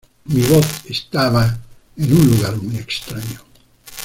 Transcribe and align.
Mi 0.25 0.41
voz 0.41 0.65
estaba 0.85 1.59
en 1.95 2.11
un 2.11 2.25
lugar 2.31 2.55
muy 2.57 2.75
extraño". 2.77 3.41